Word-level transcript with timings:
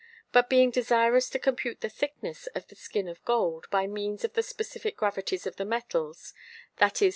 But 0.31 0.49
being 0.49 0.71
desirous 0.71 1.29
to 1.29 1.37
compute 1.37 1.81
the 1.81 1.87
thickness 1.87 2.47
of 2.55 2.67
the 2.69 2.75
Skin 2.75 3.07
of 3.07 3.23
Gold, 3.23 3.67
by 3.69 3.85
means 3.85 4.23
of 4.23 4.33
the 4.33 4.41
specifick 4.41 4.97
Gravities 4.97 5.45
of 5.45 5.57
the 5.57 5.65
Metals, 5.77 6.33
viz. 6.79 7.09